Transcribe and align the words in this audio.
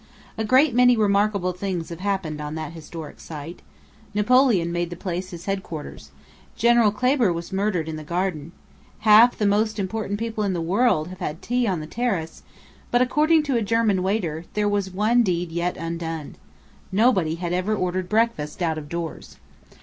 A 0.35 0.43
great 0.43 0.73
many 0.73 0.97
remarkable 0.97 1.53
things 1.53 1.89
have 1.89 1.99
happened 1.99 2.41
on 2.41 2.55
that 2.55 2.71
historic 2.73 3.19
site. 3.19 3.61
Napoleon 4.15 4.71
made 4.71 4.89
the 4.89 4.95
place 4.95 5.29
his 5.29 5.45
headquarters. 5.45 6.09
General 6.55 6.91
Klèber 6.91 7.31
was 7.31 7.53
murdered 7.53 7.87
in 7.87 7.97
the 7.97 8.03
garden. 8.03 8.51
Half 9.01 9.37
the 9.37 9.45
most 9.45 9.77
important 9.77 10.17
people 10.17 10.43
in 10.43 10.53
the 10.53 10.59
world 10.59 11.09
have 11.09 11.19
had 11.19 11.39
tea 11.43 11.67
on 11.67 11.81
the 11.81 11.85
terrace: 11.85 12.41
but, 12.89 13.03
according 13.03 13.43
to 13.43 13.57
a 13.57 13.61
German 13.61 14.01
waiter, 14.01 14.45
there 14.55 14.67
was 14.67 14.89
one 14.89 15.21
deed 15.21 15.51
yet 15.51 15.77
undone. 15.77 16.35
Nobody 16.91 17.35
had 17.35 17.53
ever 17.53 17.75
ordered 17.75 18.09
breakfast 18.09 18.63
out 18.63 18.79
of 18.79 18.89
doors. 18.89 19.37